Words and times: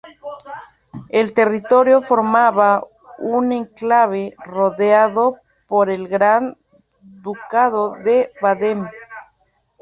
El 1.09 1.31
territorio 1.35 2.01
formaba 2.01 2.83
un 3.19 3.51
enclave 3.51 4.33
rodeado 4.43 5.37
por 5.67 5.91
el 5.91 6.07
Gran 6.07 6.57
Ducado 7.03 7.91
de 8.03 8.31
Baden. 8.41 8.89